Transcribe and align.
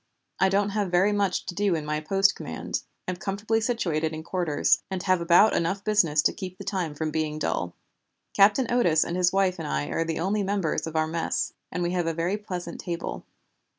I 0.39 0.49
don't 0.49 0.69
have 0.71 0.89
very 0.89 1.11
much 1.11 1.45
to 1.45 1.53
do 1.53 1.75
in 1.75 1.85
my 1.85 1.99
post 1.99 2.35
command, 2.35 2.81
am 3.07 3.17
comfortably 3.17 3.61
situated 3.61 4.13
in 4.13 4.23
quarters, 4.23 4.81
and 4.89 5.03
have 5.03 5.21
about 5.21 5.53
enough 5.53 5.83
business 5.83 6.23
to 6.23 6.33
keep 6.33 6.57
the 6.57 6.63
time 6.63 6.95
from 6.95 7.11
being 7.11 7.37
dull. 7.37 7.75
Captain 8.33 8.65
Otis 8.71 9.03
and 9.03 9.15
his 9.15 9.31
wife 9.31 9.59
and 9.59 9.67
I 9.67 9.89
are 9.89 10.03
the 10.03 10.19
only 10.19 10.41
members 10.41 10.87
of 10.87 10.95
our 10.95 11.05
mess, 11.05 11.53
and 11.71 11.83
we 11.83 11.91
have 11.91 12.07
a 12.07 12.15
very 12.15 12.35
pleasant 12.35 12.79
table. 12.79 13.27